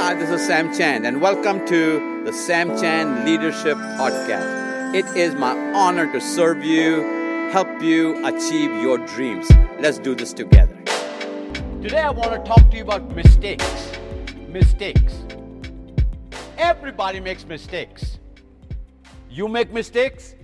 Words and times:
Hi, 0.00 0.14
this 0.14 0.30
is 0.30 0.46
Sam 0.46 0.74
Chan, 0.74 1.04
and 1.04 1.20
welcome 1.20 1.66
to 1.66 2.24
the 2.24 2.32
Sam 2.32 2.68
Chan 2.80 3.26
Leadership 3.26 3.76
Podcast. 3.76 4.94
It 4.94 5.04
is 5.14 5.34
my 5.34 5.54
honor 5.74 6.10
to 6.10 6.22
serve 6.22 6.64
you, 6.64 7.02
help 7.52 7.82
you 7.82 8.16
achieve 8.24 8.70
your 8.80 8.96
dreams. 8.96 9.46
Let's 9.78 9.98
do 9.98 10.14
this 10.14 10.32
together. 10.32 10.74
Today, 11.82 11.98
I 12.00 12.08
want 12.08 12.32
to 12.32 12.38
talk 12.50 12.70
to 12.70 12.78
you 12.78 12.82
about 12.82 13.14
mistakes. 13.14 13.92
Mistakes. 14.48 15.22
Everybody 16.56 17.20
makes 17.20 17.44
mistakes. 17.44 18.18
You 19.28 19.48
make 19.48 19.70
mistakes, 19.70 20.34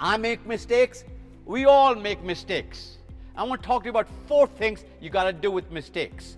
I 0.00 0.18
make 0.18 0.44
mistakes, 0.44 1.04
we 1.46 1.64
all 1.64 1.94
make 1.94 2.22
mistakes. 2.22 2.98
I 3.36 3.44
want 3.44 3.62
to 3.62 3.66
talk 3.66 3.84
to 3.84 3.86
you 3.86 3.90
about 3.90 4.08
four 4.26 4.46
things 4.46 4.84
you 5.00 5.08
got 5.08 5.24
to 5.24 5.32
do 5.32 5.50
with 5.50 5.70
mistakes. 5.70 6.36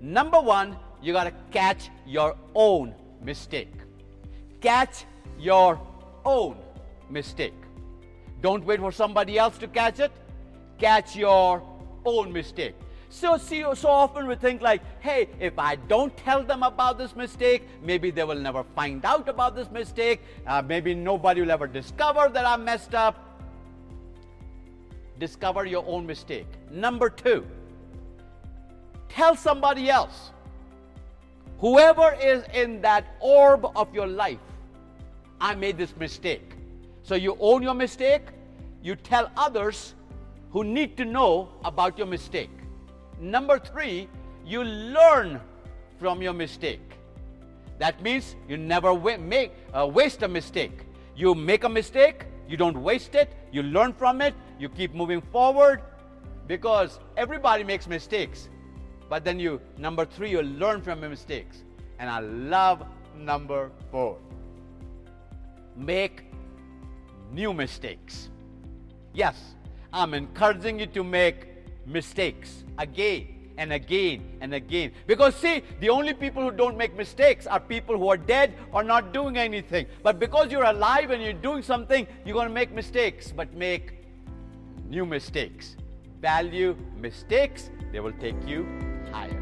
Number 0.00 0.40
one, 0.40 0.78
you 1.02 1.12
got 1.12 1.24
to 1.24 1.32
catch 1.50 1.90
your 2.06 2.36
own 2.54 2.94
mistake. 3.22 3.72
Catch 4.60 5.04
your 5.38 5.80
own 6.24 6.56
mistake. 7.08 7.54
Don't 8.40 8.64
wait 8.64 8.80
for 8.80 8.92
somebody 8.92 9.38
else 9.38 9.58
to 9.58 9.68
catch 9.68 10.00
it. 10.00 10.12
Catch 10.78 11.16
your 11.16 11.62
own 12.04 12.32
mistake. 12.32 12.74
So, 13.12 13.36
see, 13.38 13.64
so 13.74 13.88
often 13.88 14.28
we 14.28 14.36
think 14.36 14.62
like, 14.62 14.82
hey, 15.00 15.28
if 15.40 15.58
I 15.58 15.74
don't 15.76 16.16
tell 16.16 16.44
them 16.44 16.62
about 16.62 16.96
this 16.96 17.16
mistake, 17.16 17.66
maybe 17.82 18.12
they 18.12 18.22
will 18.22 18.38
never 18.38 18.62
find 18.76 19.04
out 19.04 19.28
about 19.28 19.56
this 19.56 19.68
mistake. 19.70 20.20
Uh, 20.46 20.62
maybe 20.62 20.94
nobody 20.94 21.40
will 21.40 21.50
ever 21.50 21.66
discover 21.66 22.28
that 22.32 22.46
I 22.46 22.56
messed 22.56 22.94
up. 22.94 23.42
Discover 25.18 25.66
your 25.66 25.84
own 25.86 26.06
mistake. 26.06 26.46
Number 26.70 27.10
two, 27.10 27.44
tell 29.08 29.34
somebody 29.34 29.90
else. 29.90 30.30
Whoever 31.60 32.16
is 32.22 32.42
in 32.54 32.80
that 32.80 33.04
orb 33.20 33.66
of 33.76 33.94
your 33.94 34.06
life, 34.06 34.38
I 35.40 35.54
made 35.54 35.76
this 35.76 35.94
mistake. 35.96 36.54
So 37.02 37.14
you 37.14 37.36
own 37.38 37.62
your 37.62 37.74
mistake, 37.74 38.22
you 38.82 38.96
tell 38.96 39.30
others 39.36 39.94
who 40.50 40.64
need 40.64 40.96
to 40.96 41.04
know 41.04 41.50
about 41.64 41.98
your 41.98 42.06
mistake. 42.06 42.50
Number 43.20 43.58
three, 43.58 44.08
you 44.46 44.64
learn 44.64 45.38
from 45.98 46.22
your 46.22 46.32
mistake. 46.32 46.80
That 47.78 48.02
means 48.02 48.36
you 48.48 48.56
never 48.56 48.94
wa- 48.94 49.18
make, 49.18 49.52
uh, 49.74 49.86
waste 49.86 50.22
a 50.22 50.28
mistake. 50.28 50.86
You 51.14 51.34
make 51.34 51.64
a 51.64 51.68
mistake, 51.68 52.24
you 52.48 52.56
don't 52.56 52.82
waste 52.82 53.14
it, 53.14 53.34
you 53.52 53.62
learn 53.62 53.92
from 53.92 54.22
it, 54.22 54.34
you 54.58 54.70
keep 54.70 54.94
moving 54.94 55.20
forward 55.20 55.82
because 56.46 56.98
everybody 57.16 57.64
makes 57.64 57.86
mistakes. 57.86 58.48
But 59.10 59.24
then 59.24 59.40
you, 59.40 59.60
number 59.76 60.06
three, 60.06 60.30
you 60.30 60.40
learn 60.40 60.80
from 60.82 61.00
your 61.00 61.10
mistakes. 61.10 61.64
And 61.98 62.08
I 62.08 62.20
love 62.20 62.86
number 63.18 63.72
four. 63.90 64.16
Make 65.76 66.22
new 67.32 67.52
mistakes. 67.52 68.28
Yes, 69.12 69.36
I'm 69.92 70.14
encouraging 70.14 70.78
you 70.78 70.86
to 70.86 71.02
make 71.02 71.48
mistakes 71.84 72.62
again 72.78 73.50
and 73.58 73.72
again 73.72 74.22
and 74.40 74.54
again. 74.54 74.92
Because, 75.08 75.34
see, 75.34 75.64
the 75.80 75.90
only 75.90 76.14
people 76.14 76.44
who 76.44 76.52
don't 76.52 76.76
make 76.76 76.96
mistakes 76.96 77.48
are 77.48 77.58
people 77.58 77.98
who 77.98 78.08
are 78.08 78.16
dead 78.16 78.54
or 78.70 78.84
not 78.84 79.12
doing 79.12 79.36
anything. 79.36 79.86
But 80.04 80.20
because 80.20 80.52
you're 80.52 80.64
alive 80.64 81.10
and 81.10 81.20
you're 81.20 81.32
doing 81.32 81.62
something, 81.62 82.06
you're 82.24 82.34
going 82.34 82.48
to 82.48 82.54
make 82.54 82.70
mistakes, 82.70 83.32
but 83.32 83.52
make 83.54 84.06
new 84.88 85.04
mistakes. 85.04 85.76
Value 86.20 86.76
mistakes, 86.96 87.70
they 87.90 87.98
will 87.98 88.12
take 88.12 88.36
you 88.46 88.89
higher. 89.12 89.39